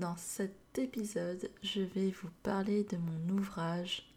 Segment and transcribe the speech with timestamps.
[0.00, 4.10] Dans cet épisode, je vais vous parler de mon ouvrage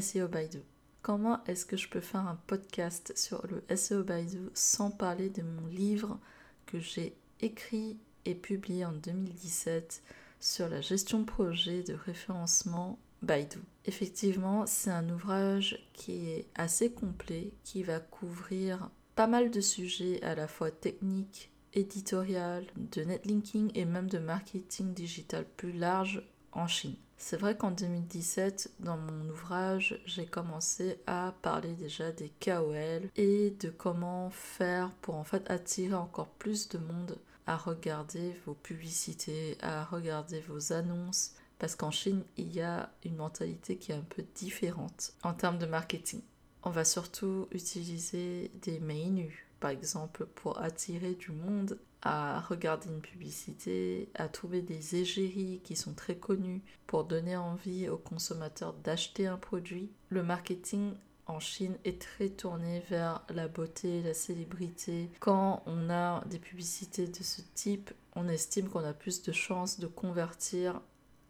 [0.00, 0.58] SEO Baidu.
[1.00, 5.42] Comment est-ce que je peux faire un podcast sur le SEO Baidu sans parler de
[5.42, 6.18] mon livre
[6.66, 10.02] que j'ai écrit et publié en 2017
[10.40, 13.58] sur la gestion de projet de référencement Baidu?
[13.84, 20.20] Effectivement, c'est un ouvrage qui est assez complet, qui va couvrir pas mal de sujets
[20.24, 26.22] à la fois techniques, éditorial, de netlinking et même de marketing digital plus large
[26.52, 26.96] en Chine.
[27.20, 33.50] C'est vrai qu'en 2017, dans mon ouvrage, j'ai commencé à parler déjà des KOL et
[33.58, 37.18] de comment faire pour en fait attirer encore plus de monde
[37.48, 43.16] à regarder vos publicités, à regarder vos annonces, parce qu'en Chine, il y a une
[43.16, 46.20] mentalité qui est un peu différente en termes de marketing.
[46.62, 53.00] On va surtout utiliser des menus, par exemple, pour attirer du monde à regarder une
[53.00, 59.26] publicité, à trouver des égéries qui sont très connues pour donner envie aux consommateurs d'acheter
[59.26, 59.90] un produit.
[60.10, 60.94] Le marketing
[61.26, 65.10] en Chine est très tourné vers la beauté, la célébrité.
[65.20, 69.78] Quand on a des publicités de ce type, on estime qu'on a plus de chances
[69.78, 70.80] de convertir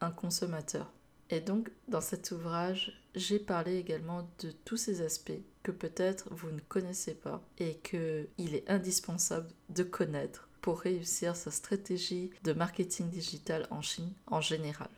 [0.00, 0.92] un consommateur.
[1.30, 6.50] Et donc, dans cet ouvrage, j'ai parlé également de tous ces aspects que peut-être vous
[6.50, 13.10] ne connaissez pas et qu'il est indispensable de connaître pour réussir sa stratégie de marketing
[13.10, 14.88] digital en Chine en général.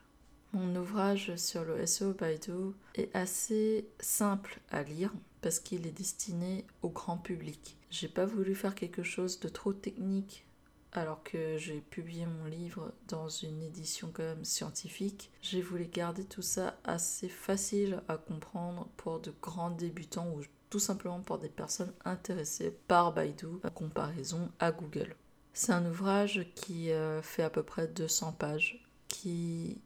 [0.52, 6.66] Mon ouvrage sur le SEO Baidu est assez simple à lire parce qu'il est destiné
[6.82, 7.76] au grand public.
[7.90, 10.44] J'ai pas voulu faire quelque chose de trop technique
[10.92, 16.24] alors que j'ai publié mon livre dans une édition quand même scientifique, j'ai voulu garder
[16.24, 21.48] tout ça assez facile à comprendre pour de grands débutants ou tout simplement pour des
[21.48, 25.16] personnes intéressées par Baidu en comparaison à Google.
[25.52, 29.80] C'est un ouvrage qui euh, fait à peu près 200 pages, qui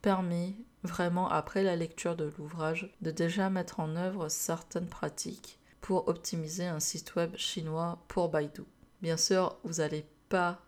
[0.00, 6.08] permet vraiment après la lecture de l'ouvrage de déjà mettre en œuvre certaines pratiques pour
[6.08, 8.62] optimiser un site web chinois pour Baidu.
[9.02, 10.60] Bien sûr, vous allez pas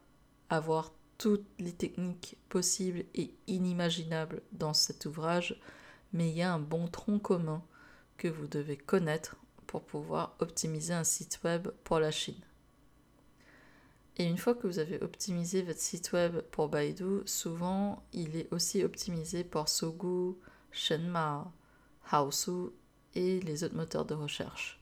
[0.48, 5.60] avoir toutes les techniques possibles et inimaginables dans cet ouvrage,
[6.12, 7.62] mais il y a un bon tronc commun
[8.16, 9.36] que vous devez connaître
[9.66, 12.40] pour pouvoir optimiser un site web pour la Chine.
[14.18, 18.52] Et une fois que vous avez optimisé votre site web pour Baidu, souvent il est
[18.52, 20.34] aussi optimisé pour Sogu,
[20.70, 21.52] Shenma,
[22.10, 22.70] Haosu
[23.14, 24.80] et les autres moteurs de recherche.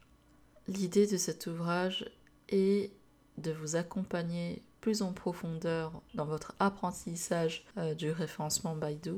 [0.69, 2.09] L'idée de cet ouvrage
[2.49, 2.93] est
[3.39, 9.15] de vous accompagner plus en profondeur dans votre apprentissage euh, du référencement Baidu.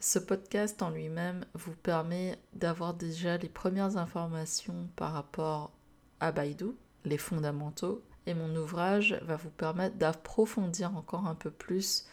[0.00, 5.70] Ce podcast en lui-même vous permet d'avoir déjà les premières informations par rapport
[6.18, 6.70] à Baidu,
[7.04, 12.06] les fondamentaux, et mon ouvrage va vous permettre d'approfondir encore un peu plus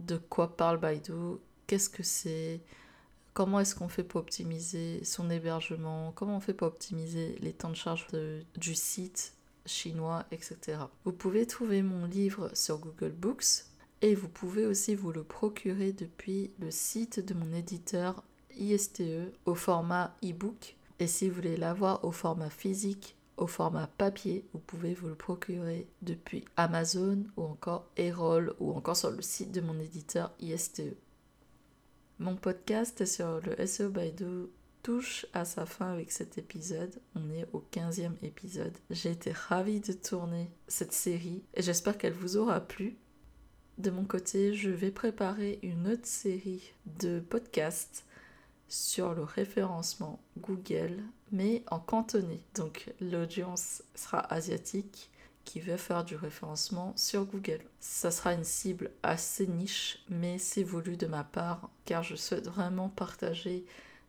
[0.00, 2.60] de quoi parle Baidu, qu'est-ce que c'est,
[3.34, 7.70] comment est-ce qu'on fait pour optimiser son hébergement, comment on fait pour optimiser les temps
[7.70, 8.06] de charge
[8.56, 9.37] du site
[9.68, 10.78] chinois, etc.
[11.04, 13.64] Vous pouvez trouver mon livre sur Google Books
[14.02, 18.22] et vous pouvez aussi vous le procurer depuis le site de mon éditeur
[18.56, 20.76] ISTE au format e-book.
[20.98, 25.14] Et si vous voulez l'avoir au format physique, au format papier, vous pouvez vous le
[25.14, 30.96] procurer depuis Amazon ou encore Erol ou encore sur le site de mon éditeur ISTE.
[32.18, 34.48] Mon podcast sur le SEO Baidu
[34.82, 36.94] touche à sa fin avec cet épisode.
[37.14, 38.76] On est au 15e épisode.
[38.90, 42.96] J'ai été ravie de tourner cette série et j'espère qu'elle vous aura plu.
[43.78, 48.04] De mon côté, je vais préparer une autre série de podcasts
[48.68, 51.02] sur le référencement Google,
[51.32, 52.40] mais en cantonné.
[52.54, 55.10] Donc l'audience sera asiatique
[55.44, 57.60] qui veut faire du référencement sur Google.
[57.80, 62.48] Ça sera une cible assez niche, mais c'est voulu de ma part car je souhaite
[62.48, 63.64] vraiment partager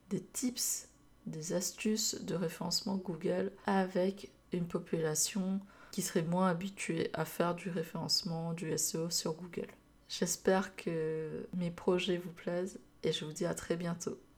[0.10, 0.88] des tips,
[1.26, 5.60] des astuces de référencement Google avec une population
[5.92, 9.68] qui serait moins habituée à faire du référencement, du SEO sur Google.
[10.08, 14.20] J'espère que mes projets vous plaisent et je vous dis à très bientôt.